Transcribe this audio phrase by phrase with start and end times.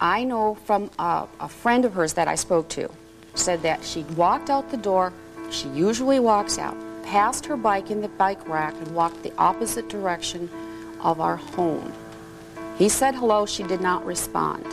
[0.00, 2.88] I know from a, a friend of hers that I spoke to,
[3.34, 5.12] said that she walked out the door,
[5.50, 9.88] she usually walks out, passed her bike in the bike rack, and walked the opposite
[9.90, 10.48] direction
[11.02, 11.92] of our home.
[12.78, 14.64] He said hello, she did not respond.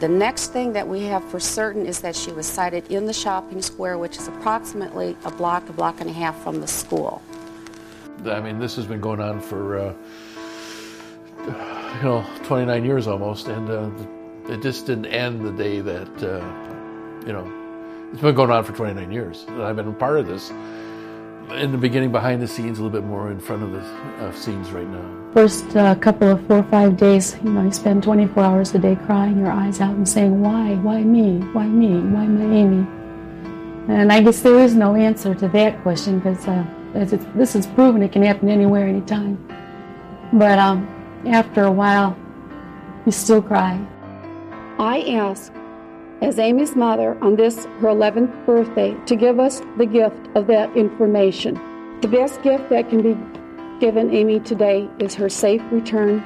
[0.00, 3.12] The next thing that we have for certain is that she was sighted in the
[3.12, 7.22] shopping square, which is approximately a block, a block and a half from the school.
[8.26, 9.94] I mean, this has been going on for, uh,
[11.46, 13.90] you know, 29 years almost, and uh,
[14.48, 17.50] it just didn't end the day that, uh, you know,
[18.12, 19.44] it's been going on for 29 years.
[19.48, 20.52] And I've been a part of this
[21.50, 23.80] in the beginning, behind the scenes, a little bit more in front of the
[24.24, 25.32] uh, scenes right now.
[25.34, 28.78] First uh, couple of four or five days, you know, you spend 24 hours a
[28.78, 30.74] day crying your eyes out and saying, why?
[30.76, 31.38] Why me?
[31.52, 31.98] Why me?
[31.98, 32.86] Why my Amy?
[33.88, 36.64] And I guess there is no answer to that question because uh,
[37.34, 39.36] this is proven it can happen anywhere, anytime.
[40.32, 40.88] But um,
[41.26, 42.16] after a while,
[43.04, 43.78] you still cry.
[44.78, 45.52] I ask,
[46.20, 50.76] as Amy's mother on this, her 11th birthday, to give us the gift of that
[50.76, 51.54] information.
[52.00, 53.16] The best gift that can be
[53.78, 56.24] given Amy today is her safe return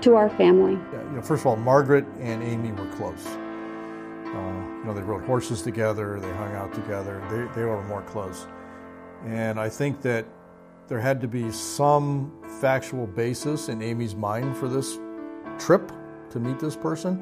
[0.00, 0.72] to our family.
[0.92, 3.24] Yeah, you know, first of all, Margaret and Amy were close.
[3.26, 8.02] Uh, you know, they rode horses together, they hung out together, they, they were more
[8.02, 8.48] close.
[9.24, 10.26] And I think that
[10.88, 14.98] there had to be some factual basis in Amy's mind for this
[15.58, 15.92] trip
[16.36, 17.20] to meet this person.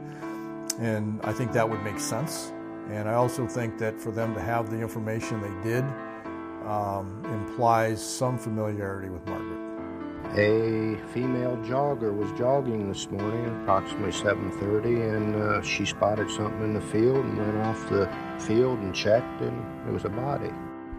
[0.79, 2.53] And I think that would make sense.
[2.91, 5.85] And I also think that for them to have the information they did
[6.67, 9.61] um, implies some familiarity with Margaret.
[10.37, 16.75] A female jogger was jogging this morning, approximately 7:30, and uh, she spotted something in
[16.75, 18.11] the field and went off the
[18.41, 20.51] field and checked, and it was a body.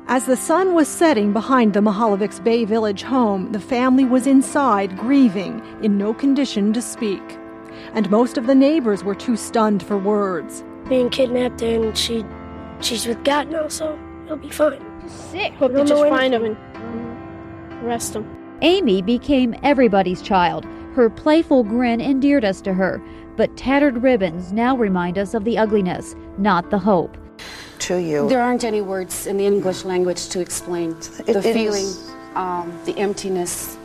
[0.08, 4.98] As the sun was setting behind the Mihaljevics Bay Village home, the family was inside
[4.98, 7.40] grieving, in no condition to speak
[7.94, 10.64] and most of the neighbors were too stunned for words.
[10.88, 12.26] Being kidnapped and she
[12.82, 14.84] she's with God now, so it'll be fine.
[15.02, 15.54] He's sick.
[15.54, 18.58] Hope they just find him and arrest him.
[18.62, 20.66] Amy became everybody's child.
[20.96, 23.02] Her playful grin endeared us to her,
[23.36, 27.18] but tattered ribbons now remind us of the ugliness, not the hope.
[27.80, 28.30] To you.
[28.30, 30.92] There aren't any words in the English language to explain
[31.26, 31.88] the it, feeling,
[32.36, 33.78] um, the emptiness,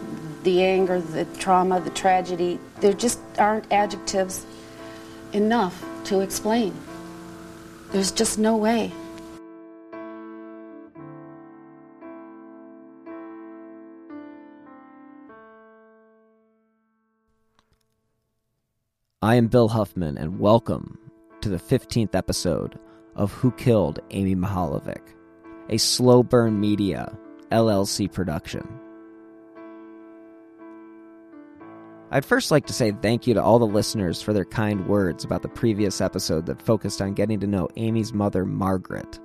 [0.43, 2.59] the anger, the trauma, the tragedy.
[2.81, 4.47] There just aren't adjectives
[5.33, 6.75] enough to explain.
[7.93, 8.93] There's just no way.
[19.23, 20.99] I am Bill Huffman, and welcome
[21.43, 22.79] to the 15th episode
[23.15, 25.03] of Who Killed Amy Mihaljevic,
[25.69, 27.15] a slow burn media
[27.53, 28.67] LLC production.
[32.13, 35.23] I'd first like to say thank you to all the listeners for their kind words
[35.23, 39.21] about the previous episode that focused on getting to know Amy's mother, Margaret.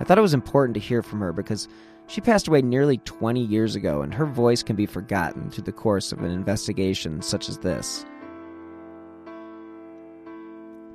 [0.00, 1.68] I thought it was important to hear from her because
[2.08, 5.72] she passed away nearly 20 years ago, and her voice can be forgotten through the
[5.72, 8.04] course of an investigation such as this.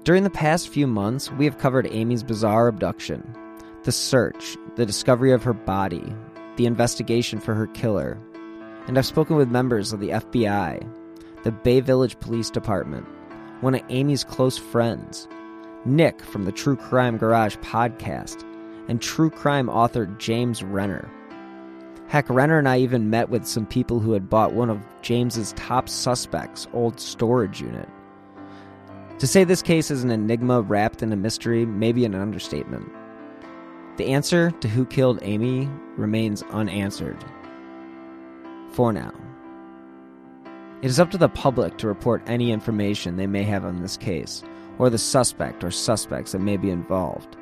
[0.03, 3.33] During the past few months, we have covered Amy's bizarre abduction,
[3.83, 6.13] the search, the discovery of her body,
[6.57, 8.19] the investigation for her killer,
[8.87, 10.85] and I've spoken with members of the FBI,
[11.43, 13.05] the Bay Village Police Department,
[13.61, 15.27] one of Amy's close friends,
[15.85, 18.43] Nick from the True Crime Garage podcast,
[18.87, 21.09] and true crime author James Renner.
[22.07, 25.53] Heck, Renner and I even met with some people who had bought one of James's
[25.53, 27.89] top suspects' old storage unit.
[29.19, 32.91] To say this case is an enigma wrapped in a mystery may be an understatement.
[33.97, 37.23] The answer to who killed Amy remains unanswered.
[38.71, 39.13] For now.
[40.83, 43.95] It is up to the public to report any information they may have on this
[43.95, 44.43] case,
[44.77, 47.37] or the suspect or suspects that may be involved.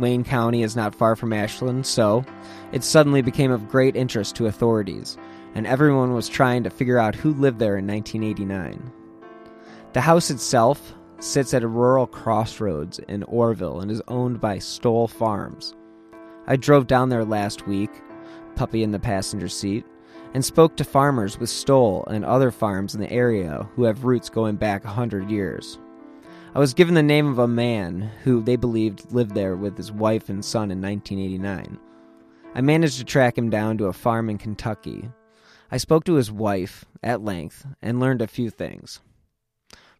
[0.00, 2.24] Wayne County is not far from Ashland, so
[2.72, 5.18] it suddenly became of great interest to authorities,
[5.54, 8.90] and everyone was trying to figure out who lived there in 1989.
[9.92, 15.06] The house itself sits at a rural crossroads in Orrville and is owned by Stoll
[15.06, 15.74] Farms.
[16.46, 17.90] I drove down there last week,
[18.56, 19.84] puppy in the passenger seat,
[20.32, 24.30] and spoke to farmers with Stoll and other farms in the area who have roots
[24.30, 25.78] going back a hundred years.
[26.52, 29.92] I was given the name of a man who they believed lived there with his
[29.92, 31.78] wife and son in 1989.
[32.56, 35.08] I managed to track him down to a farm in Kentucky.
[35.70, 39.00] I spoke to his wife at length and learned a few things.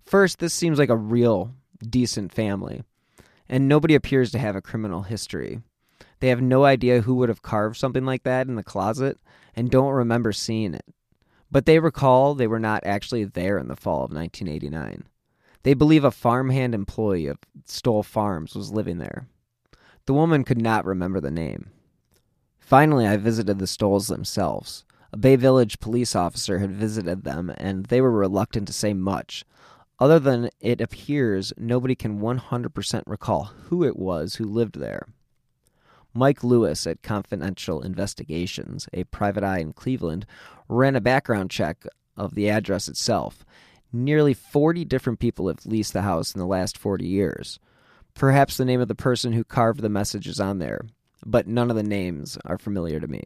[0.05, 1.55] First, this seems like a real,
[1.89, 2.83] decent family,
[3.49, 5.61] and nobody appears to have a criminal history.
[6.19, 9.21] They have no idea who would have carved something like that in the closet
[9.55, 10.85] and don't remember seeing it.
[11.49, 15.05] But they recall they were not actually there in the fall of 1989.
[15.63, 19.29] They believe a farmhand employee of Stoll Farms was living there.
[20.07, 21.71] The woman could not remember the name.
[22.59, 24.85] Finally, I visited the Stolls themselves.
[25.13, 29.45] A Bay Village police officer had visited them, and they were reluctant to say much.
[29.99, 35.09] Other than it appears nobody can 100% recall who it was who lived there.
[36.15, 40.27] Mike Lewis at Confidential Investigations, a private eye in Cleveland,
[40.69, 41.85] ran a background check
[42.17, 43.45] of the address itself.
[43.93, 47.59] Nearly 40 different people have leased the house in the last 40 years.
[48.15, 50.83] Perhaps the name of the person who carved the message is on there,
[51.25, 53.23] but none of the names are familiar to me.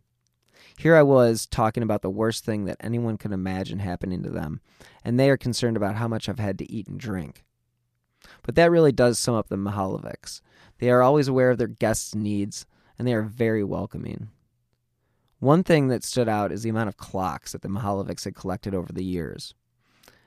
[0.77, 4.61] Here I was talking about the worst thing that anyone could imagine happening to them,
[5.03, 7.43] and they are concerned about how much I've had to eat and drink.
[8.43, 10.41] But that really does sum up the Mihaljevics.
[10.79, 12.67] They are always aware of their guests' needs,
[12.99, 14.29] and they are very welcoming.
[15.39, 18.73] One thing that stood out is the amount of clocks that the Mihaljevics had collected
[18.73, 19.53] over the years.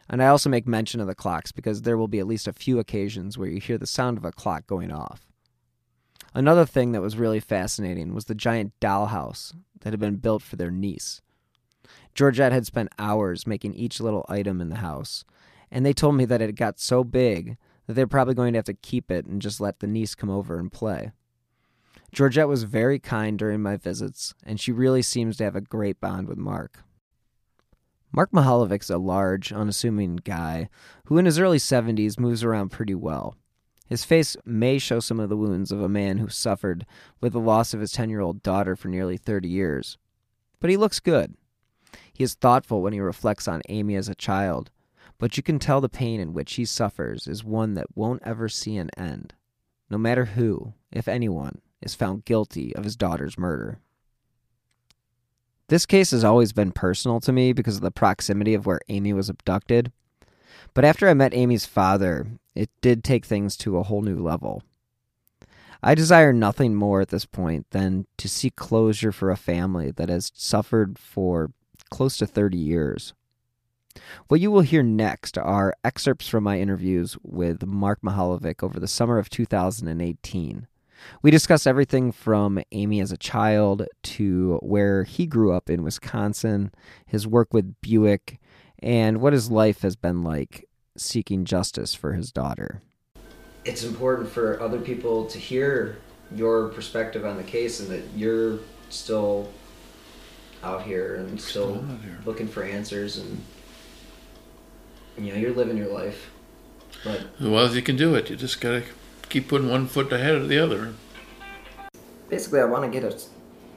[0.09, 2.53] And I also make mention of the clocks because there will be at least a
[2.53, 5.27] few occasions where you hear the sound of a clock going off.
[6.33, 10.57] Another thing that was really fascinating was the giant dollhouse that had been built for
[10.57, 11.21] their niece.
[12.15, 15.25] Georgette had spent hours making each little item in the house,
[15.71, 18.65] and they told me that it got so big that they're probably going to have
[18.67, 21.11] to keep it and just let the niece come over and play.
[22.13, 26.01] Georgette was very kind during my visits, and she really seems to have a great
[26.01, 26.83] bond with Mark.
[28.13, 30.69] Mark Mihaljevic's a large, unassuming guy
[31.05, 33.37] who, in his early 70s, moves around pretty well.
[33.87, 36.87] His face may show some of the wounds of a man who suffered
[37.21, 39.97] with the loss of his 10 year old daughter for nearly 30 years.
[40.59, 41.35] But he looks good.
[42.13, 44.71] He is thoughtful when he reflects on Amy as a child,
[45.19, 48.49] but you can tell the pain in which he suffers is one that won't ever
[48.49, 49.35] see an end,
[49.89, 53.79] no matter who, if anyone, is found guilty of his daughter's murder.
[55.69, 59.13] This case has always been personal to me because of the proximity of where Amy
[59.13, 59.93] was abducted.
[60.75, 64.63] But after I met Amy's father, it did take things to a whole new level.
[65.83, 70.09] I desire nothing more at this point than to seek closure for a family that
[70.09, 71.53] has suffered for
[71.89, 73.15] close to 30 years.
[74.29, 78.87] What you will hear next are excerpts from my interviews with Mark Mihaljevic over the
[78.89, 80.67] summer of 2018.
[81.23, 86.73] We discuss everything from Amy as a child to where he grew up in Wisconsin,
[87.07, 88.39] his work with Buick,
[88.83, 90.67] and what his life has been like
[90.97, 92.83] seeking justice for his daughter.
[93.65, 95.99] It's important for other people to hear
[96.35, 99.51] your perspective on the case and that you're still
[100.63, 102.19] out here and still, Still here.
[102.25, 103.43] looking for answers and
[105.19, 106.31] you know, you're living your life,
[107.05, 108.83] but well as you can do it, you just gotta
[109.31, 110.93] keep putting one foot ahead of the other.
[112.31, 113.19] basically, I want to get a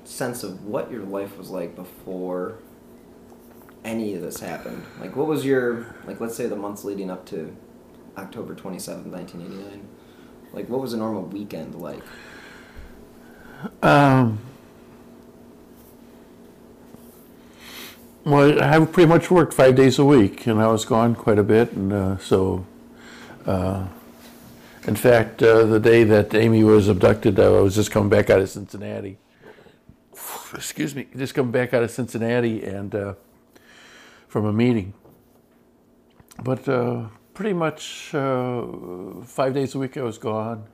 [0.05, 2.55] sense of what your life was like before
[3.83, 4.85] any of this happened.
[5.01, 6.21] Like, what was your like?
[6.21, 7.53] Let's say the months leading up to
[8.17, 9.87] October twenty seventh, nineteen eighty nine.
[10.53, 12.01] Like, what was a normal weekend like?
[13.81, 14.39] Um,
[18.23, 21.43] well, I pretty much worked five days a week, and I was gone quite a
[21.43, 22.65] bit, and uh, so,
[23.45, 23.87] uh,
[24.87, 28.39] in fact, uh, the day that Amy was abducted, I was just coming back out
[28.39, 29.17] of Cincinnati.
[30.53, 33.13] Excuse me, just coming back out of Cincinnati and uh,
[34.27, 34.93] from a meeting.
[36.43, 38.65] But uh, pretty much uh,
[39.23, 40.67] five days a week, I was gone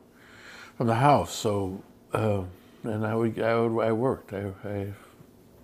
[0.78, 1.34] from the house.
[1.34, 1.84] So.
[2.14, 2.44] Uh,
[2.84, 4.34] and I would, I, would, I worked.
[4.34, 4.88] I, I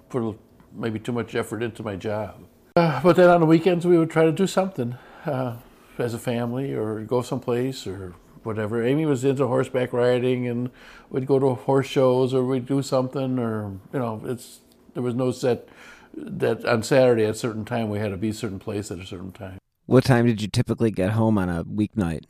[0.10, 0.36] put a,
[0.74, 2.44] maybe too much effort into my job.
[2.76, 6.74] Uh, but then on the weekends, we would try to do something as a family
[6.74, 8.14] or go someplace or
[8.46, 8.84] whatever.
[8.84, 10.70] Amy was into horseback riding and
[11.10, 14.60] we'd go to horse shows or we'd do something or, you know, it's
[14.94, 15.68] there was no set
[16.14, 19.00] that on Saturday at a certain time we had to be a certain place at
[19.00, 19.58] a certain time.
[19.86, 22.24] What time did you typically get home on a weeknight?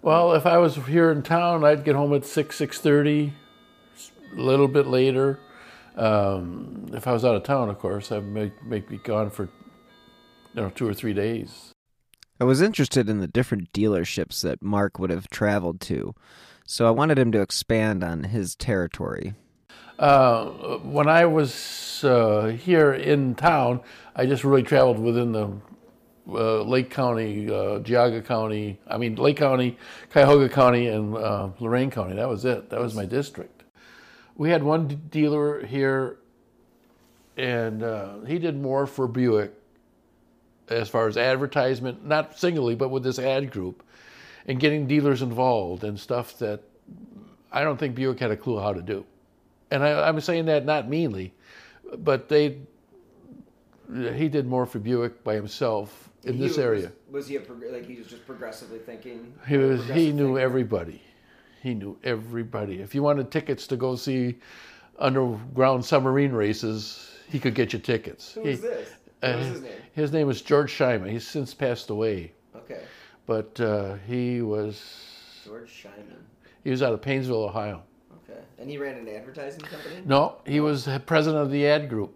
[0.00, 3.32] Well, if I was here in town, I'd get home at 6, 6.30
[4.36, 5.38] a little bit later.
[5.96, 9.48] Um, if I was out of town, of course, I may, may be gone for
[10.54, 11.72] you know two or three days.
[12.42, 16.12] I was interested in the different dealerships that Mark would have traveled to,
[16.66, 19.34] so I wanted him to expand on his territory.
[19.96, 20.46] Uh,
[20.78, 23.80] when I was uh, here in town,
[24.16, 25.52] I just really traveled within the
[26.28, 29.78] uh, Lake County, uh, Geauga County, I mean Lake County,
[30.10, 32.16] Cuyahoga County, and uh, Lorain County.
[32.16, 32.70] That was it.
[32.70, 33.62] That was my district.
[34.34, 36.18] We had one dealer here,
[37.36, 39.61] and uh, he did more for Buick
[40.72, 43.82] as far as advertisement, not singly, but with this ad group,
[44.46, 46.62] and getting dealers involved and stuff that
[47.52, 49.04] I don't think Buick had a clue how to do.
[49.70, 51.32] And I, I'm saying that not meanly,
[51.98, 52.58] but they
[54.14, 56.92] he did more for Buick by himself in this area.
[57.10, 59.34] Was he a like he was just progressively thinking?
[59.46, 61.02] He was he knew everybody.
[61.62, 62.80] He knew everybody.
[62.80, 64.36] If you wanted tickets to go see
[64.98, 68.32] underground submarine races, he could get you tickets.
[68.34, 68.88] Who He- was this?
[69.22, 69.72] What was uh, his name?
[69.94, 71.08] His name was George Schima.
[71.10, 72.80] He's since passed away, Okay,
[73.26, 76.22] but uh, he was George Scheinman.
[76.64, 77.82] he was out of Painesville, Ohio.
[78.28, 79.96] Okay, and he ran an advertising company.
[80.04, 82.14] No, he was president of the ad group.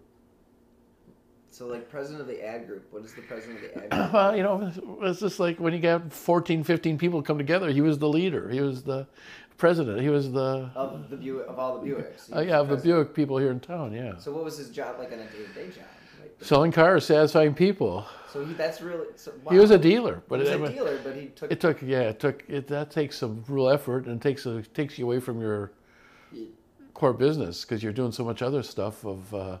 [1.51, 4.13] So, like president of the ad group, what is the president of the ad group?
[4.13, 4.71] Well, you know,
[5.01, 8.47] it's just like when you got 14, 15 people come together, he was the leader.
[8.49, 9.07] He was the
[9.57, 10.01] president.
[10.01, 12.35] He was the, of the Buick, of all the Buicks.
[12.35, 12.77] Uh, yeah, of the.
[12.77, 14.17] Buick people here in town, yeah.
[14.17, 15.85] So, what was his job like on a day-to-day job?
[16.19, 18.05] Like, Selling cars, satisfying people.
[18.31, 19.07] so he, that's really.
[19.15, 19.51] So, wow.
[19.51, 21.51] He was a dealer, but He was it, a I mean, dealer, but he took.
[21.51, 24.97] it took, yeah, it took, it, that takes some real effort and takes a, takes
[24.97, 25.71] you away from your
[26.93, 29.57] core business because you're doing so much other stuff of uh,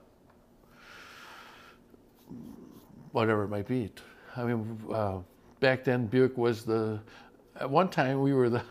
[3.11, 3.89] whatever it might be.
[4.35, 5.17] I mean, uh,
[5.59, 6.99] back then Buick was the.
[7.59, 8.63] At one time, we were the.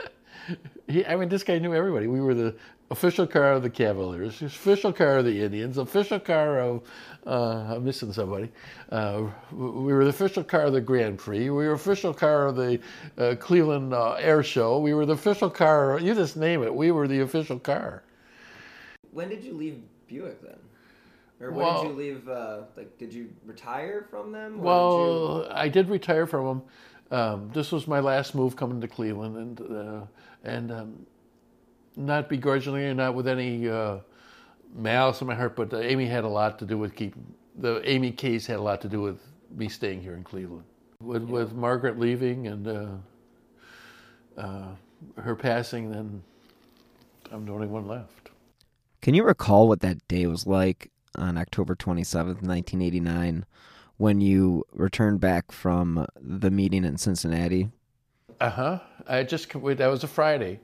[0.88, 2.06] he, I mean, this guy knew everybody.
[2.06, 2.56] We were the
[2.90, 6.82] official car of the Cavaliers, official car of the Indians, official car of.
[7.26, 8.50] Uh, I'm missing somebody.
[8.90, 11.50] Uh, we were the official car of the Grand Prix.
[11.50, 12.80] We were official car of the
[13.18, 14.78] uh, Cleveland uh, Air Show.
[14.78, 15.98] We were the official car.
[16.00, 16.74] You just name it.
[16.74, 18.02] We were the official car.
[19.12, 20.56] When did you leave Buick then?
[21.40, 22.28] Or when Well- did you leave?
[22.28, 24.52] Uh, like, did you retire from them?
[24.52, 26.62] Or did Well, I did retire from them.
[27.10, 30.00] Um, this was my last move coming to Cleveland, and uh,
[30.44, 31.06] and um,
[31.98, 33.98] not begrudgingly or not with any uh,
[34.74, 38.12] malice in my heart, but Amy had a lot to do with keeping the Amy
[38.12, 40.64] case had a lot to do with me staying here in Cleveland.
[41.02, 42.88] With with Margaret leaving and uh,
[44.36, 44.68] uh,
[45.16, 46.22] her passing, then
[47.30, 48.30] I'm the only one left.
[49.02, 53.46] Can you recall what that day was like on October 27th, 1989,
[53.96, 57.70] when you returned back from the meeting in Cincinnati?
[58.40, 58.78] Uh huh.
[59.06, 60.60] I just that was a Friday,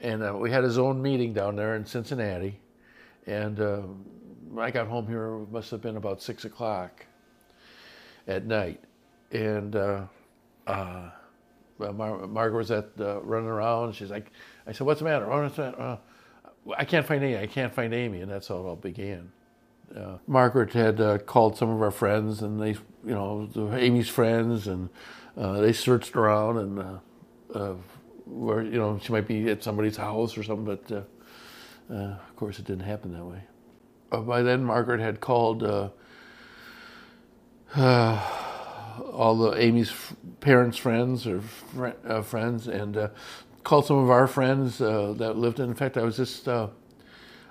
[0.00, 2.58] and uh, we had a zone meeting down there in Cincinnati,
[3.26, 3.82] and uh,
[4.58, 7.04] I got home here it must have been about six o'clock
[8.26, 8.82] at night,
[9.30, 10.02] and uh,
[10.66, 11.10] uh,
[11.78, 13.94] Mar- Margaret was at uh, running around.
[13.94, 14.30] She's like,
[14.66, 15.26] I said, "What's the matter?
[15.28, 15.96] What's the matter?" Uh,
[16.76, 17.38] I can't find Amy.
[17.38, 19.32] I can't find Amy, and that's how it all began.
[19.94, 22.70] Uh, Margaret had called some of our friends, and they,
[23.04, 24.88] you know, Amy's friends, and
[25.36, 27.80] they searched around, and
[28.30, 31.02] where you know she might be at somebody's house or something, but uh,
[31.92, 33.42] uh, of course it didn't happen that way.
[34.10, 35.90] By then, Margaret had called uh,
[37.76, 43.08] all the Amy's f- parents' friends or fr- uh, friends, and uh,
[43.64, 45.68] called some of our friends that lived in.
[45.68, 46.48] In fact, I was just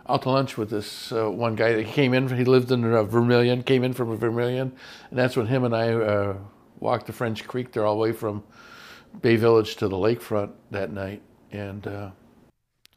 [0.10, 2.28] out to lunch with this uh, one guy that came in.
[2.36, 4.74] He lived in uh, Vermilion, came in from Vermilion,
[5.10, 6.38] and that's when him and I uh,
[6.80, 8.44] walked the French Creek there all the way from
[9.22, 11.22] Bay Village to the lakefront that night.
[11.52, 12.12] And uh,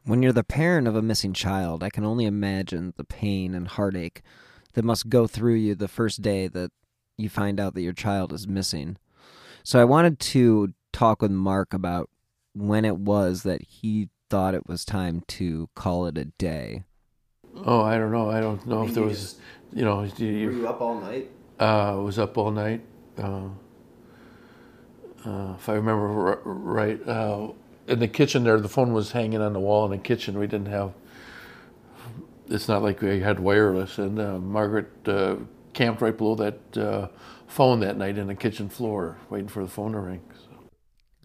[0.04, 3.66] When you're the parent of a missing child, I can only imagine the pain and
[3.68, 4.22] heartache
[4.74, 6.70] that must go through you the first day that
[7.16, 8.96] you find out that your child is missing.
[9.64, 12.10] So I wanted to talk with Mark about
[12.54, 16.84] when it was that he thought it was time to call it a day.
[17.64, 18.30] oh, I don't know.
[18.30, 19.36] I don't know if there was,
[19.72, 21.30] you know, you, you, up all night?
[21.60, 22.82] uh, I was up all night.
[23.16, 23.48] Uh,
[25.24, 27.48] uh, if I remember r- right, uh,
[27.86, 30.38] in the kitchen there, the phone was hanging on the wall in the kitchen.
[30.38, 30.92] We didn't have.
[32.48, 35.36] It's not like we had wireless, and uh, Margaret uh,
[35.72, 37.08] camped right below that uh,
[37.46, 40.22] phone that night in the kitchen floor, waiting for the phone to ring.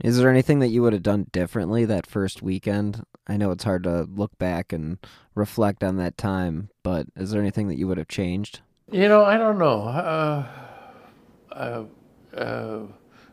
[0.03, 3.03] Is there anything that you would have done differently that first weekend?
[3.27, 4.99] I know it's hard to look back and
[5.33, 8.61] reflect on that time, but is there anything that you would have changed?
[8.91, 10.45] You know, I don't know.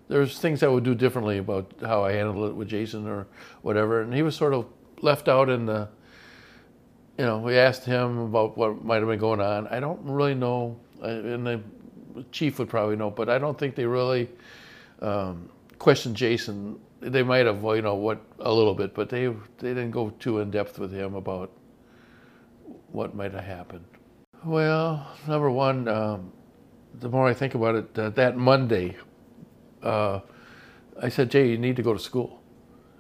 [0.09, 3.27] There's things I would do differently about how I handled it with Jason or
[3.63, 4.67] whatever, and he was sort of
[5.01, 5.89] left out in the.
[7.17, 9.69] You know, we asked him about what might have been going on.
[9.69, 11.63] I don't really know, and the
[12.33, 14.29] chief would probably know, but I don't think they really
[15.01, 16.79] um, questioned Jason.
[17.01, 19.27] They might have, you know, what a little bit, but they
[19.59, 21.53] they didn't go too in depth with him about
[22.91, 23.85] what might have happened.
[24.45, 26.33] Well, number one, um,
[27.01, 28.97] the more I think about it, uh, that Monday,
[29.85, 30.21] uh,
[31.01, 32.41] I said, Jay, you need to go to school.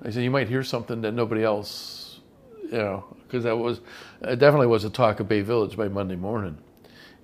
[0.04, 2.20] I said, you might hear something that nobody else,
[2.64, 3.80] you know, because that was,
[4.22, 6.58] it definitely was a talk of Bay Village by Monday morning.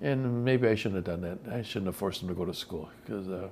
[0.01, 1.53] And maybe I shouldn't have done that.
[1.53, 3.49] I shouldn't have forced him to go to school because uh,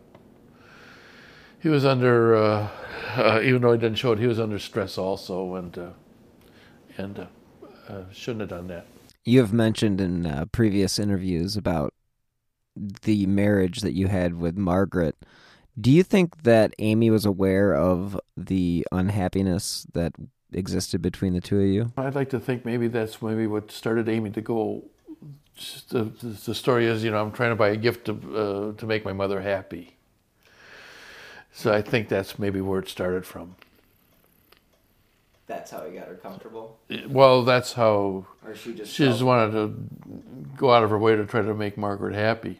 [1.59, 2.69] he was under, uh,
[3.15, 5.89] uh, even though he didn't show it, he was under stress also, and uh,
[6.97, 7.27] and
[7.87, 8.87] uh, shouldn't have done that.
[9.25, 11.93] You have mentioned in previous interviews about
[13.03, 15.15] the marriage that you had with Margaret.
[15.79, 20.13] Do you think that Amy was aware of the unhappiness that
[20.51, 21.91] existed between the two of you?
[21.95, 24.83] I'd like to think maybe that's maybe what started Amy to go.
[25.89, 28.79] The, the, the story is, you know, I'm trying to buy a gift to uh,
[28.79, 29.95] to make my mother happy.
[31.51, 33.55] So I think that's maybe where it started from.
[35.47, 36.77] That's how he got her comfortable.
[37.07, 39.75] Well, that's how Or she just she just wanted to
[40.55, 42.59] go out of her way to try to make Margaret happy.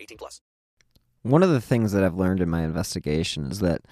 [0.00, 0.40] 18 plus.
[1.22, 3.82] One of the things that I've learned in my investigation is that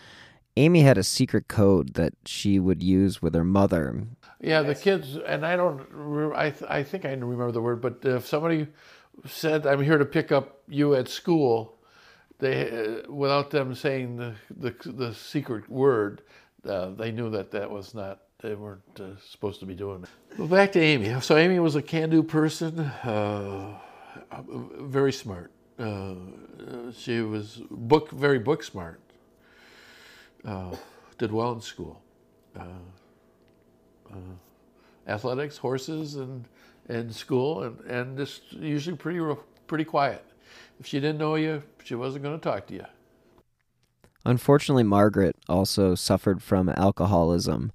[0.57, 4.05] Amy had a secret code that she would use with her mother.
[4.41, 7.99] Yeah, the kids, and I don't, I, th- I think I remember the word, but
[8.05, 8.69] if somebody
[9.27, 11.79] said, I'm here to pick up you at school,
[12.39, 16.23] they, uh, without them saying the, the, the secret word,
[16.67, 20.39] uh, they knew that that was not, they weren't uh, supposed to be doing it.
[20.39, 21.21] Well, back to Amy.
[21.21, 23.79] So Amy was a can-do person, uh,
[24.81, 25.53] very smart.
[25.79, 26.15] Uh,
[26.97, 29.01] she was book, very book smart.
[30.45, 30.75] Uh,
[31.19, 32.03] did well in school.
[32.59, 32.65] Uh,
[34.11, 34.17] uh,
[35.09, 36.45] athletics, horses, and
[36.89, 39.21] and school, and, and just usually pretty
[39.67, 40.25] pretty quiet.
[40.79, 42.85] If she didn't know you, she wasn't going to talk to you.
[44.25, 47.73] Unfortunately, Margaret also suffered from alcoholism,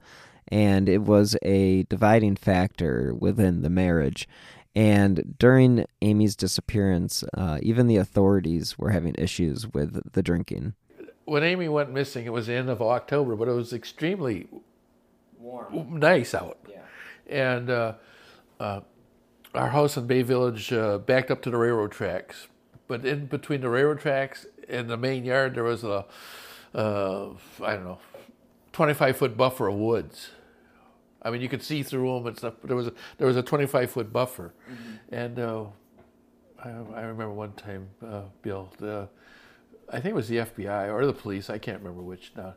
[0.48, 4.28] and it was a dividing factor within the marriage.
[4.74, 10.76] And during Amy's disappearance, uh, even the authorities were having issues with the drinking.
[11.26, 14.48] When Amy went missing, it was the end of October, but it was extremely
[15.38, 16.58] warm, nice out.
[16.70, 16.84] Yeah.
[17.28, 17.94] And uh,
[18.60, 18.82] uh,
[19.54, 22.48] our house in Bay Village uh, backed up to the railroad tracks,
[22.88, 26.06] but in between the railroad tracks and the main yard, there was a
[26.74, 27.30] uh,
[27.62, 28.00] I don't know,
[28.72, 30.32] twenty-five foot buffer of woods.
[31.22, 32.56] I mean, you could see through them and stuff.
[32.62, 34.54] But there was a, there was a twenty-five foot buffer,
[35.12, 35.66] and uh,
[36.64, 39.08] I, I remember one time, uh, Bill, the,
[39.90, 41.50] I think it was the FBI or the police.
[41.50, 42.56] I can't remember which now.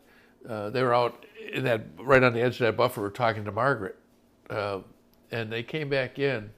[0.49, 3.53] Uh, they were out in that right on the edge of that buffer talking to
[3.53, 3.97] Margaret,
[4.51, 4.81] uh,
[5.31, 6.51] and they came back in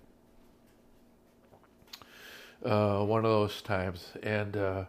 [2.65, 4.85] uh, one of those times, and uh,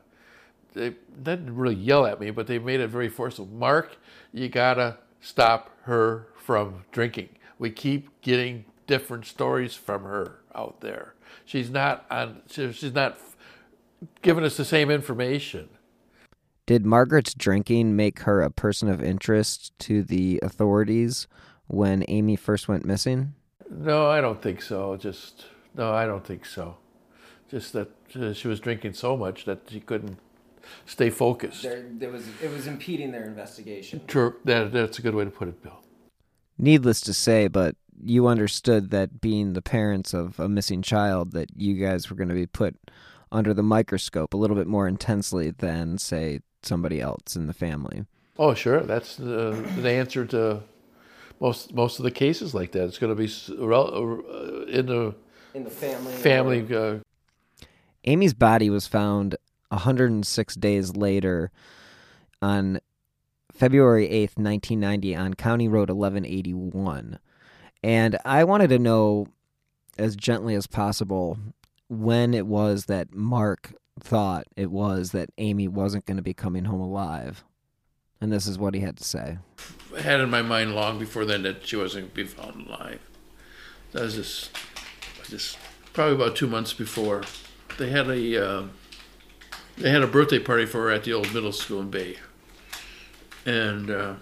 [0.73, 3.45] they didn't really yell at me, but they made it very forceful.
[3.45, 3.97] Mark,
[4.33, 7.27] you gotta stop her from drinking.
[7.59, 11.13] We keep getting different stories from her out there.
[11.43, 12.41] She's not on.
[12.49, 13.19] She's not
[14.21, 15.67] giving us the same information.
[16.65, 21.27] Did Margaret's drinking make her a person of interest to the authorities
[21.67, 23.33] when Amy first went missing?
[23.69, 24.95] No, I don't think so.
[24.95, 26.77] Just no, I don't think so.
[27.51, 30.17] Just that uh, she was drinking so much that she couldn't
[30.85, 31.63] stay focused.
[31.63, 33.99] There, there was it was impeding their investigation.
[34.07, 35.81] True, that, that's a good way to put it, Bill.
[36.57, 41.49] Needless to say, but you understood that being the parents of a missing child, that
[41.55, 42.75] you guys were going to be put
[43.31, 48.05] under the microscope a little bit more intensely than, say, somebody else in the family.
[48.39, 48.81] Oh, sure.
[48.81, 50.63] That's the, the answer to
[51.39, 52.85] most most of the cases like that.
[52.85, 55.15] It's going to be uh, in the
[55.53, 56.13] in the family.
[56.13, 56.75] Family.
[56.75, 56.99] Uh,
[58.05, 59.35] Amy's body was found
[59.69, 61.51] 106 days later
[62.41, 62.79] on
[63.57, 67.17] February 8th, 1990, on County Road 1181.
[67.83, 69.27] And I wanted to know
[69.97, 71.39] as gently as possible
[71.89, 76.65] when it was that Mark thought it was that Amy wasn't going to be coming
[76.65, 77.43] home alive.
[78.21, 79.39] And this is what he had to say.
[79.95, 82.67] I had in my mind long before then that she wasn't going to be found
[82.67, 82.99] alive.
[83.91, 84.51] That was just,
[85.29, 85.57] just
[85.93, 87.23] probably about two months before.
[87.79, 88.63] They had a uh,
[89.77, 92.17] they had a birthday party for her at the old middle school in Bay,
[93.47, 94.13] and uh,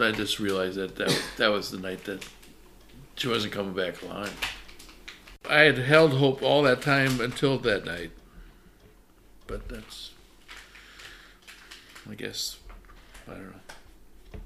[0.00, 2.26] I just realized that that that was the night that
[3.14, 4.34] she wasn't coming back alive.
[5.48, 8.10] I had held hope all that time until that night,
[9.46, 10.12] but that's,
[12.08, 12.58] I guess,
[13.28, 14.40] I don't know.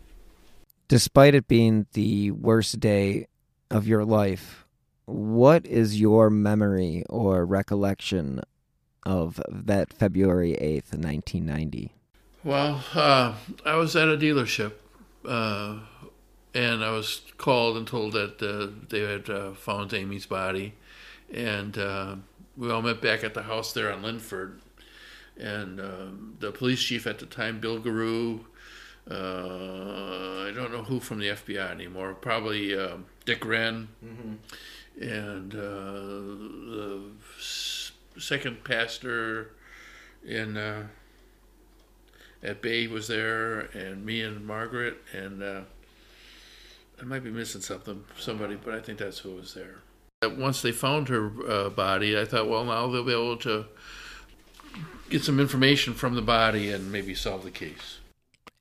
[0.89, 3.29] Despite it being the worst day
[3.71, 4.67] of your life,
[5.05, 8.41] what is your memory or recollection
[9.05, 11.93] of that February 8th, 1990?
[12.45, 14.73] Well, uh, I was at a dealership
[15.27, 15.79] uh,
[16.55, 20.75] and I was called and told that uh, they had uh, found Amy's body.
[21.33, 22.17] And uh,
[22.57, 24.61] we all met back at the house there on Linford.
[25.37, 28.41] And um, the police chief at the time, Bill Gareau,
[29.11, 32.77] uh, I don't know who from the FBI anymore, probably
[33.25, 33.89] Dick Wren.
[34.05, 34.35] Mm-hmm
[35.01, 35.59] and uh,
[36.71, 37.03] the
[38.19, 39.51] second pastor
[40.25, 40.87] in uh,
[42.45, 45.61] at Bay was there, and me and Margaret, and uh,
[47.01, 49.79] I might be missing something, somebody, but I think that's who was there.
[50.23, 53.67] Once they found her uh, body, I thought, well, now they'll be able to
[55.11, 57.99] get some information from the body and maybe solve the case.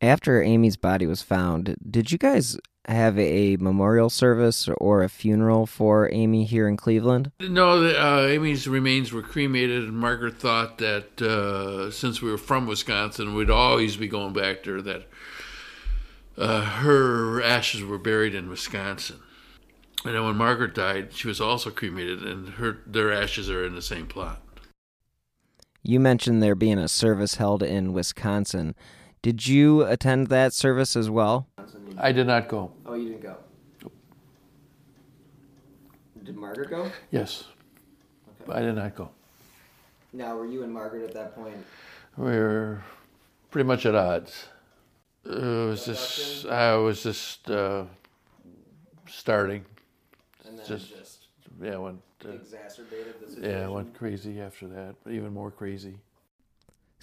[0.04, 2.58] After Amy's body was found, did you guys
[2.89, 7.32] have a memorial service or a funeral for Amy here in Cleveland?
[7.39, 12.68] No, uh, Amy's remains were cremated, and Margaret thought that uh, since we were from
[12.68, 15.08] Wisconsin, we'd always be going back there, that
[16.38, 19.20] uh, her ashes were buried in Wisconsin.
[20.04, 23.74] And then when Margaret died, she was also cremated, and her their ashes are in
[23.74, 24.42] the same plot.
[25.82, 28.76] You mentioned there being a service held in Wisconsin.
[29.24, 31.48] Did you attend that service as well?
[31.98, 32.74] I did not go.
[32.86, 33.38] Oh, you didn't go.
[36.24, 36.92] Did Margaret go?
[37.10, 37.46] Yes.
[38.42, 38.54] Okay.
[38.54, 39.10] I did not go.
[40.12, 41.56] Now, were you and Margaret at that point?
[42.18, 42.84] We were
[43.50, 44.48] pretty much at odds.
[45.26, 47.86] It was just I was just uh,
[49.08, 49.64] starting.
[50.46, 51.28] And then just, just
[51.62, 53.58] yeah, went uh, exacerbated the situation.
[53.58, 55.96] Yeah, went crazy after that, even more crazy.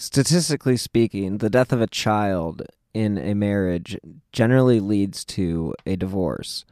[0.01, 2.63] Statistically speaking, the death of a child
[2.95, 3.99] in a marriage
[4.33, 6.65] generally leads to a divorce.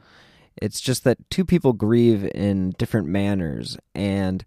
[0.59, 4.43] It's just that two people grieve in different manners, and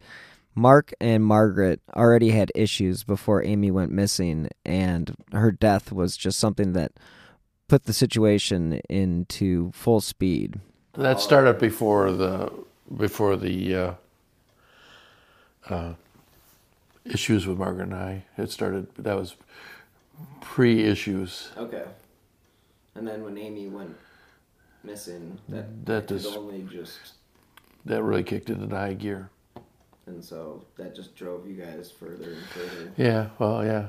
[0.57, 6.41] Mark and Margaret already had issues before Amy went missing, and her death was just
[6.41, 6.91] something that
[7.69, 10.59] put the situation into full speed.
[10.95, 12.53] That started before the
[12.97, 13.95] before the uh,
[15.71, 15.93] uh,
[17.05, 18.25] issues with Margaret and I.
[18.37, 18.95] It started.
[18.97, 19.37] That was
[20.41, 21.51] pre-issues.
[21.57, 21.85] Okay.
[22.95, 23.97] And then when Amy went
[24.85, 27.15] missing, that that just only just
[27.85, 29.31] that really kicked into high gear.
[30.07, 32.93] And so that just drove you guys further and further.
[32.97, 33.29] Yeah.
[33.39, 33.89] Well, yeah.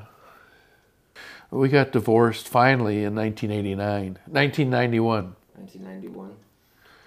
[1.52, 5.36] We got divorced finally in 1989, 1991.
[5.56, 6.36] 1991.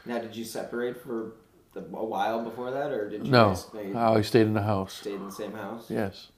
[0.04, 1.32] Now, did you separate for
[1.76, 3.30] a while before that, or did you?
[3.30, 4.94] No, guys, I stayed in the house.
[4.94, 5.90] Stayed in the same house.
[5.90, 6.28] Yes.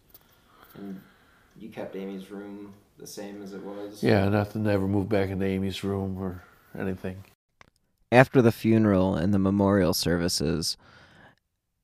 [0.75, 1.01] And
[1.59, 4.03] you kept Amy's room the same as it was?
[4.03, 6.43] Yeah, nothing ever moved back into Amy's room or
[6.79, 7.25] anything.
[8.11, 10.77] After the funeral and the memorial services,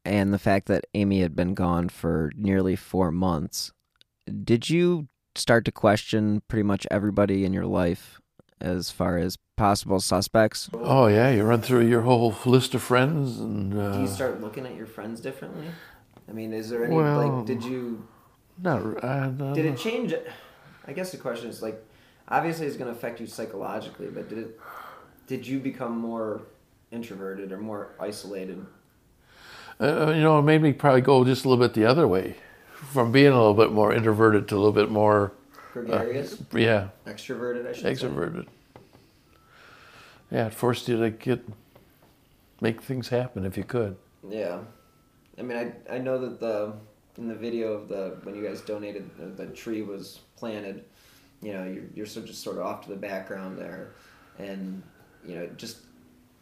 [0.04, 3.72] and the fact that Amy had been gone for nearly four months,
[4.42, 8.20] did you start to question pretty much everybody in your life
[8.60, 10.70] as far as possible suspects?
[10.72, 14.40] Oh yeah, you run through your whole list of friends, and uh, Do you start
[14.40, 15.68] looking at your friends differently?
[16.28, 18.06] I mean, is there any Well, like did you
[18.62, 19.04] not.
[19.04, 20.30] Uh, no, did it change It?
[20.86, 21.82] I guess the question is like
[22.28, 24.60] obviously it's going to affect you psychologically, but did it
[25.26, 26.42] did you become more
[26.90, 28.64] introverted or more isolated?
[29.80, 32.36] Uh, you know, it made me probably go just a little bit the other way,
[32.74, 35.32] from being a little bit more introverted to a little bit more
[35.74, 36.40] Gregarious?
[36.40, 38.06] Uh, yeah, Extroverted, I should say.
[38.06, 38.46] extroverted.
[40.30, 41.44] Yeah, it forced you to get
[42.60, 43.96] make things happen if you could.
[44.28, 44.60] Yeah,
[45.36, 46.74] I mean, I I know that the
[47.18, 50.84] in the video of the when you guys donated the, the tree was planted,
[51.42, 53.94] you know, you're you're sort of just sort of off to the background there,
[54.38, 54.80] and
[55.26, 55.78] you know, just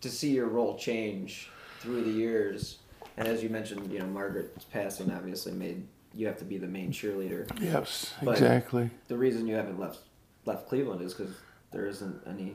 [0.03, 1.49] to see your role change
[1.81, 2.79] through the years,
[3.17, 6.67] and as you mentioned, you know, Margaret's passing obviously made you have to be the
[6.67, 7.51] main cheerleader.
[7.61, 8.91] Yes, But exactly.
[9.09, 10.01] The reason you haven't left
[10.45, 11.35] left Cleveland is because
[11.71, 12.55] there isn't any.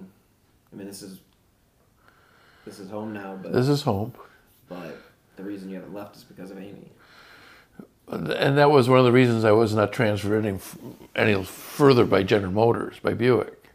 [0.71, 1.19] I mean, this is
[2.65, 4.13] this is home now, but This is home.
[4.67, 4.97] But
[5.37, 6.91] the reason you haven't left is because of Amy.
[8.09, 10.57] And that was one of the reasons I was not transferred any,
[11.15, 13.69] any further by General Motors, by Buick.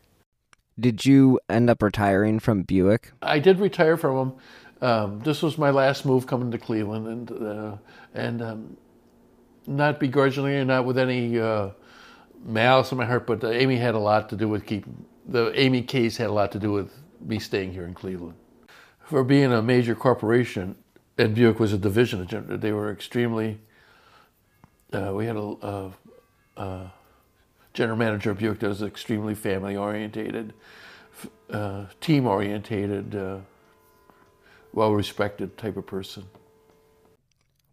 [0.80, 3.12] Did you end up retiring from Buick?
[3.20, 4.32] I did retire from them.
[4.80, 7.76] Um, this was my last move coming to Cleveland, and uh,
[8.14, 8.76] and um,
[9.66, 11.70] not begrudgingly or not with any uh,
[12.44, 15.82] malice in my heart, but Amy had a lot to do with keeping the Amy
[15.82, 18.34] case had a lot to do with me staying here in Cleveland.
[19.04, 20.76] For being a major corporation,
[21.18, 23.60] and Buick was a division of General, they were extremely.
[24.92, 25.92] Uh, we had a, a,
[26.56, 26.92] a
[27.72, 30.52] general manager of Buick that was extremely family orientated,
[31.50, 33.38] uh, team orientated, uh,
[34.72, 36.24] well respected type of person.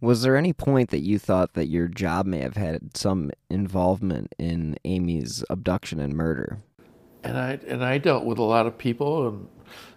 [0.01, 4.33] Was there any point that you thought that your job may have had some involvement
[4.38, 6.59] in Amy's abduction and murder?
[7.23, 9.47] And I and I dealt with a lot of people, and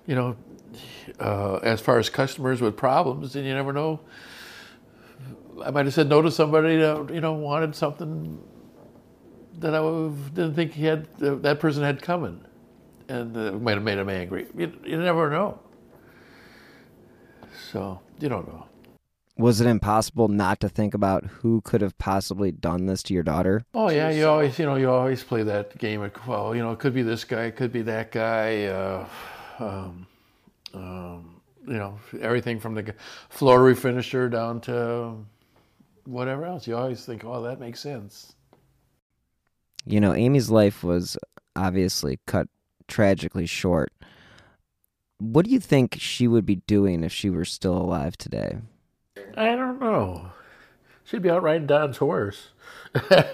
[0.07, 0.37] you know,
[1.21, 4.01] uh, as far as customers with problems, and you never know.
[5.65, 8.43] I might have said no to somebody that you know wanted something
[9.61, 9.81] that I
[10.35, 12.45] didn't think he had that person had coming,
[13.09, 14.49] and uh, might have made him angry.
[14.57, 15.61] You, you never know.
[17.71, 18.67] So you don't know.
[19.43, 23.25] Was it impossible not to think about who could have possibly done this to your
[23.25, 23.65] daughter?
[23.75, 26.01] Oh yeah, you always you know you always play that game.
[26.01, 28.67] Of, well, you know, it could be this guy, it could be that guy.
[28.67, 29.09] Uh,
[29.59, 30.07] um,
[30.75, 32.95] um, you know, everything from the
[33.31, 35.17] floor refinisher down to
[36.05, 36.69] whatever else.
[36.69, 38.37] You always think, oh, that makes sense.
[39.85, 41.17] You know, Amy's life was
[41.57, 42.47] obviously cut
[42.87, 43.93] tragically short.
[45.19, 48.59] What do you think she would be doing if she were still alive today?
[49.37, 50.31] I don't know.
[51.05, 52.49] She'd be out riding Don's horse.
[53.09, 53.33] That's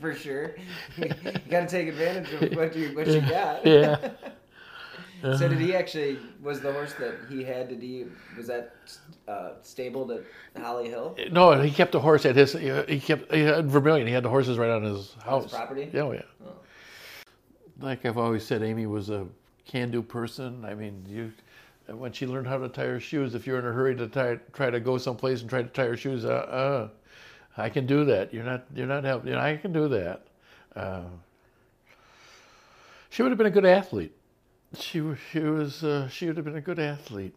[0.00, 0.54] for sure.
[0.96, 1.08] You
[1.50, 3.66] got to take advantage of what you what you got.
[3.66, 4.10] Yeah.
[5.36, 7.68] so did he actually was the horse that he had?
[7.68, 8.74] Did he was that
[9.26, 10.22] uh, stabled at
[10.56, 11.16] Holly Hill?
[11.32, 12.52] No, he kept the horse at his.
[12.52, 14.06] He kept he had Vermilion.
[14.06, 15.50] He had the horses right on his house.
[15.50, 15.90] property?
[15.92, 16.22] Yeah, oh, yeah.
[17.80, 19.26] Like I've always said, Amy was a
[19.66, 20.64] can-do person.
[20.64, 21.32] I mean, you
[21.96, 24.38] when she learned how to tie her shoes, if you're in a hurry to tie,
[24.52, 26.88] try to go someplace and try to tie her shoes, uh, uh
[27.56, 28.32] I can do that.
[28.32, 29.30] You're not, you're not helping.
[29.30, 30.26] You know, I can do that.
[30.76, 31.02] Uh,
[33.10, 34.12] she would have been a good athlete.
[34.78, 37.34] She she was, uh, she would have been a good athlete.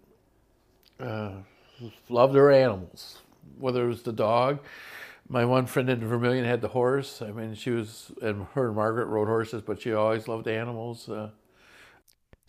[0.99, 1.31] Uh,
[2.09, 3.19] loved her animals,
[3.57, 4.59] whether it was the dog.
[5.27, 7.21] My one friend in Vermilion had the horse.
[7.21, 11.09] I mean, she was, and her and Margaret rode horses, but she always loved animals.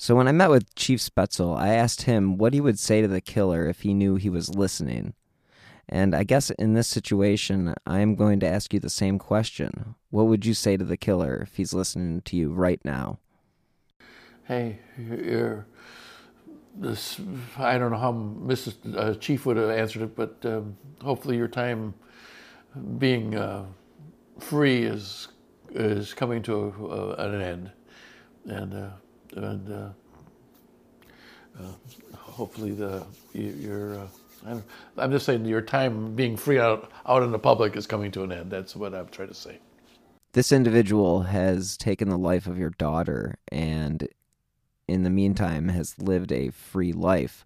[0.03, 3.07] So when I met with Chief Spaetzel, I asked him what he would say to
[3.07, 5.15] the killer if he knew he was listening.
[5.89, 9.95] And I guess in this situation, I am going to ask you the same question.
[10.11, 13.21] What would you say to the killer if he's listening to you right now?
[14.49, 15.69] hey, you're
[16.75, 17.21] this.
[17.57, 18.75] I don't know how Mrs.
[18.97, 21.95] Uh, Chief would have answered it, but um, hopefully your time
[22.99, 23.67] being uh,
[24.41, 25.29] free is
[25.71, 26.55] is coming to
[26.91, 27.71] a, an end,
[28.47, 28.89] and uh,
[29.37, 29.89] and uh,
[31.61, 31.73] uh,
[32.17, 33.99] hopefully the your.
[33.99, 34.07] Uh,
[34.45, 34.65] I'm,
[34.99, 38.25] I'm just saying your time being free out out in the public is coming to
[38.25, 38.51] an end.
[38.51, 39.59] That's what I'm trying to say.
[40.33, 44.09] This individual has taken the life of your daughter and
[44.89, 47.45] in the meantime has lived a free life.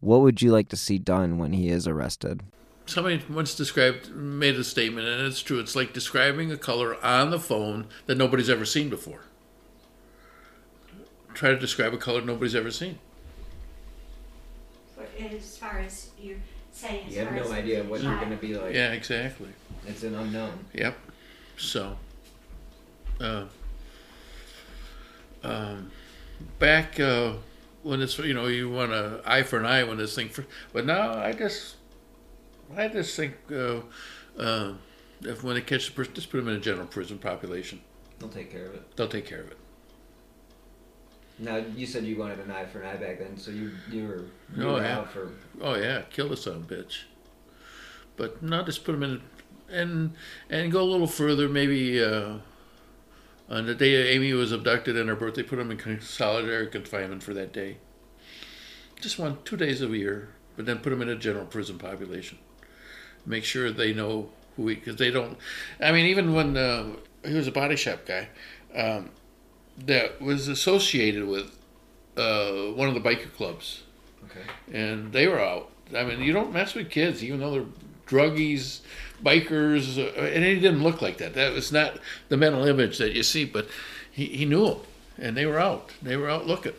[0.00, 2.42] What would you like to see done when he is arrested?
[2.86, 5.58] Somebody once described, made a statement, and it's true.
[5.58, 9.20] It's like describing a color on the phone that nobody's ever seen before.
[11.34, 12.98] Try to describe a color nobody's ever seen.
[14.96, 16.36] But as far as you're
[16.72, 18.74] saying, as You have far no as idea what you're going to be like.
[18.74, 19.48] Yeah, exactly.
[19.86, 20.64] It's an unknown.
[20.72, 20.96] Yep.
[21.56, 21.96] So,
[23.20, 23.44] uh,
[25.42, 25.90] um,
[26.58, 27.34] back uh,
[27.82, 30.44] when it's you know you want an eye for an eye when this thing, for,
[30.72, 31.76] but now I just
[32.76, 33.80] I just think uh,
[34.38, 34.72] uh,
[35.22, 37.80] if when they catch the person, just put them in a general prison population.
[38.18, 38.96] They'll take care of it.
[38.96, 39.58] They'll take care of it.
[41.38, 44.06] Now you said you wanted an eye for an eye back then, so you you
[44.06, 44.24] were
[44.56, 44.98] you Oh were yeah.
[44.98, 47.02] out for Oh yeah, kill the son of a bitch.
[48.16, 49.22] But not just put them in,
[49.68, 50.12] and
[50.48, 51.48] and go a little further.
[51.48, 52.34] Maybe uh,
[53.48, 57.34] on the day Amy was abducted and her birthday, put them in solitary confinement for
[57.34, 57.78] that day.
[59.00, 61.78] Just one, two days of a year, but then put them in a general prison
[61.78, 62.38] population.
[63.26, 65.36] Make sure they know who he, because they don't.
[65.80, 66.90] I mean, even when uh,
[67.24, 68.28] he was a body shop guy,
[68.74, 69.10] um,
[69.78, 71.58] that was associated with
[72.16, 73.82] uh, one of the biker clubs
[74.24, 74.40] Okay.
[74.72, 75.70] and they were out.
[75.94, 77.66] I mean, you don't mess with kids, even though they're
[78.06, 78.80] druggies,
[79.22, 81.34] bikers, uh, and he didn't look like that.
[81.34, 83.44] That was not the mental image that you see.
[83.44, 83.68] But
[84.10, 84.78] he, he knew them,
[85.18, 85.90] and they were out.
[86.02, 86.72] They were out looking.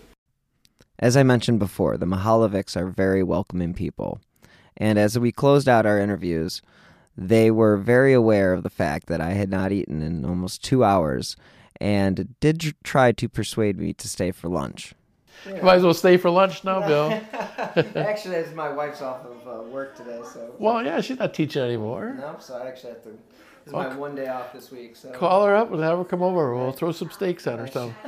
[0.97, 4.19] As I mentioned before, the Mihaljevics are very welcoming people.
[4.77, 6.61] And as we closed out our interviews,
[7.17, 10.83] they were very aware of the fact that I had not eaten in almost two
[10.83, 11.35] hours
[11.81, 14.93] and did tr- try to persuade me to stay for lunch.
[15.61, 17.11] Might as well stay for lunch now, Bill.
[17.95, 20.55] actually, it's my wife's off of uh, work today, so.
[20.57, 22.15] well, yeah, she's not teaching anymore.
[22.17, 23.09] No, so I actually have to.
[23.09, 25.11] This is my one day off this week, so.
[25.11, 26.55] Call her up and have her come over.
[26.55, 27.67] We'll throw some steaks on her.
[27.67, 27.93] so.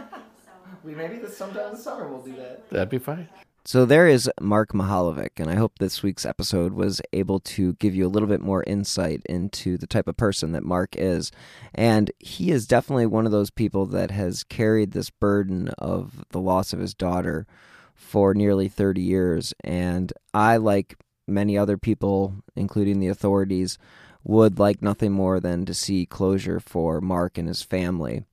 [0.84, 2.70] We maybe this sometime this summer we'll do that.
[2.70, 3.28] That'd be fine.
[3.68, 7.94] So there is Mark Mihaljevic, and I hope this week's episode was able to give
[7.94, 11.34] you a little bit more insight into the type of person that Mark is.
[11.76, 16.40] And he is definitely one of those people that has carried this burden of the
[16.40, 17.46] loss of his daughter
[17.94, 19.54] for nearly 30 years.
[19.66, 20.96] And I, like
[21.28, 23.78] many other people, including the authorities,
[24.24, 28.24] would like nothing more than to see closure for Mark and his family.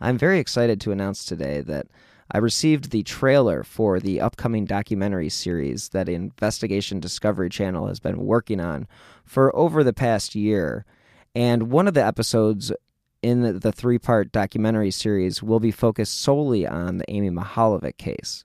[0.00, 1.86] I'm very excited to announce today that
[2.34, 8.24] I received the trailer for the upcoming documentary series that Investigation Discovery Channel has been
[8.24, 8.88] working on
[9.22, 10.86] for over the past year.
[11.34, 12.72] And one of the episodes
[13.20, 18.44] in the three part documentary series will be focused solely on the Amy Mihaljevic case.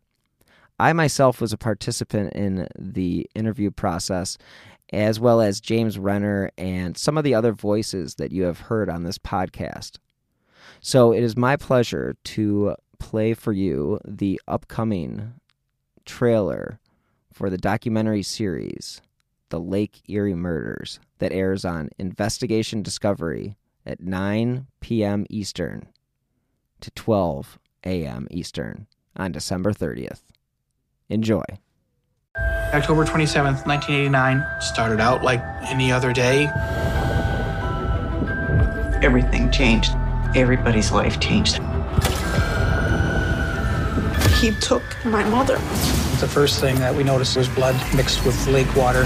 [0.78, 4.38] I myself was a participant in the interview process,
[4.92, 8.90] as well as James Renner and some of the other voices that you have heard
[8.90, 9.98] on this podcast.
[10.82, 15.34] So it is my pleasure to play for you the upcoming
[16.06, 16.80] trailer
[17.32, 19.02] for the documentary series,
[19.50, 25.26] The Lake Erie Murders, that airs on Investigation Discovery at 9 p.m.
[25.30, 25.88] Eastern
[26.82, 28.28] to 12 a.m.
[28.32, 30.22] Eastern on December 30th.
[31.10, 31.44] Enjoy.
[32.74, 36.48] October 27th, 1989 started out like any other day.
[39.02, 39.92] Everything changed.
[40.36, 41.62] Everybody's life changed.
[44.40, 45.56] He took my mother.
[46.20, 49.04] The first thing that we noticed was blood mixed with lake water.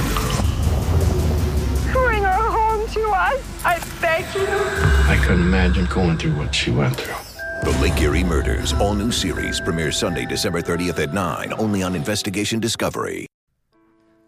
[1.93, 3.65] Bring her home to us.
[3.65, 4.45] I beg you.
[4.45, 7.15] I couldn't imagine going through what she went through.
[7.63, 11.95] The Lake Erie Murders, all new series, premieres Sunday, December 30th at 9, only on
[11.95, 13.25] Investigation Discovery.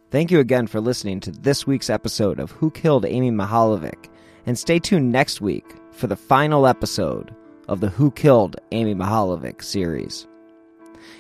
[0.10, 4.08] Thank you again for listening to this week's episode of Who Killed Amy Mihaljevic,
[4.46, 7.36] and stay tuned next week for the final episode
[7.68, 10.28] of the Who Killed Amy Mihaljevic series.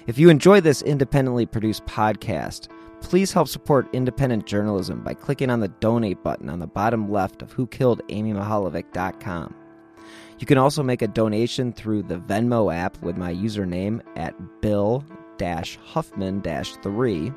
[0.05, 2.67] If you enjoy this independently produced podcast,
[3.01, 7.41] please help support independent journalism by clicking on the donate button on the bottom left
[7.41, 9.55] of whokilledamymihaljevic.com.
[10.39, 15.05] You can also make a donation through the Venmo app with my username at Bill
[15.39, 17.33] Huffman 3.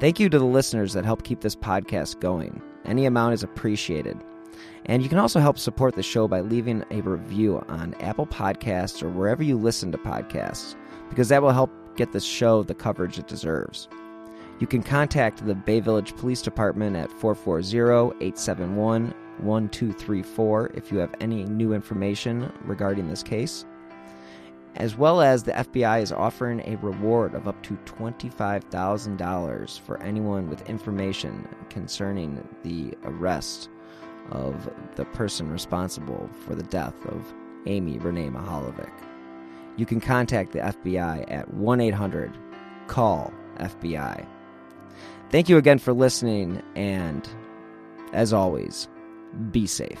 [0.00, 2.60] Thank you to the listeners that help keep this podcast going.
[2.84, 4.18] Any amount is appreciated.
[4.86, 9.02] And you can also help support the show by leaving a review on Apple Podcasts
[9.02, 10.74] or wherever you listen to podcasts,
[11.14, 13.86] because that will help get the show the coverage it deserves.
[14.58, 21.14] You can contact the Bay Village Police Department at 440 871 1234 if you have
[21.20, 23.64] any new information regarding this case.
[24.74, 30.50] As well as the FBI is offering a reward of up to $25,000 for anyone
[30.50, 33.68] with information concerning the arrest
[34.32, 37.32] of the person responsible for the death of
[37.66, 39.13] Amy Renee Mihaljevic.
[39.76, 42.32] You can contact the FBI at 1 800
[42.86, 44.26] CALL FBI.
[45.30, 47.28] Thank you again for listening, and
[48.12, 48.88] as always,
[49.50, 50.00] be safe.